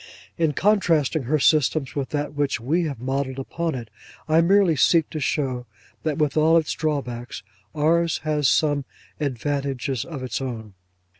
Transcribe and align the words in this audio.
In 0.35 0.53
contrasting 0.53 1.25
her 1.25 1.37
system 1.37 1.85
with 1.93 2.09
that 2.09 2.33
which 2.33 2.59
we 2.59 2.85
have 2.85 2.99
modelled 2.99 3.37
upon 3.37 3.75
it, 3.75 3.91
I 4.27 4.41
merely 4.41 4.75
seek 4.75 5.11
to 5.11 5.19
show 5.19 5.67
that 6.01 6.17
with 6.17 6.35
all 6.35 6.57
its 6.57 6.71
drawbacks, 6.73 7.43
ours 7.75 8.21
has 8.23 8.49
some 8.49 8.83
advantages 9.19 10.03
of 10.03 10.23
its 10.23 10.41
own. 10.41 10.73